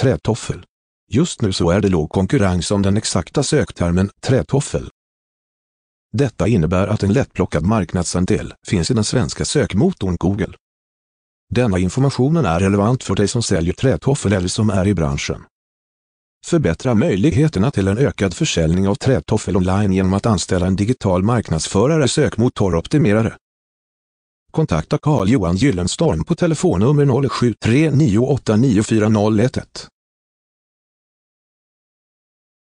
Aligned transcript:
trätoffel. 0.00 0.64
Just 1.12 1.42
nu 1.42 1.52
så 1.52 1.70
är 1.70 1.80
det 1.80 1.88
låg 1.88 2.10
konkurrens 2.10 2.70
om 2.70 2.82
den 2.82 2.96
exakta 2.96 3.42
söktermen 3.42 4.10
trätoffel. 4.20 4.90
Detta 6.12 6.48
innebär 6.48 6.88
att 6.88 7.02
en 7.02 7.12
lättplockad 7.12 7.64
marknadsandel 7.64 8.54
finns 8.66 8.90
i 8.90 8.94
den 8.94 9.04
svenska 9.04 9.44
sökmotorn 9.44 10.16
Google. 10.16 10.52
Denna 11.54 11.78
informationen 11.78 12.44
är 12.44 12.60
relevant 12.60 13.04
för 13.04 13.14
dig 13.14 13.28
som 13.28 13.42
säljer 13.42 13.74
trätoffel 13.74 14.32
eller 14.32 14.48
som 14.48 14.70
är 14.70 14.86
i 14.86 14.94
branschen. 14.94 15.44
Förbättra 16.46 16.94
möjligheterna 16.94 17.70
till 17.70 17.88
en 17.88 17.98
ökad 17.98 18.34
försäljning 18.34 18.88
av 18.88 18.94
trätoffel 18.94 19.56
online 19.56 19.92
genom 19.92 20.14
att 20.14 20.26
anställa 20.26 20.66
en 20.66 20.76
digital 20.76 21.22
marknadsförare 21.22 22.08
sökmotoroptimerare. 22.08 23.36
Kontakta 24.54 24.98
Carl-Johan 24.98 25.56
Gyllenstorm 25.56 26.24
på 26.24 26.34
telefonnummer 26.34 27.04
0739894011. 27.04 29.93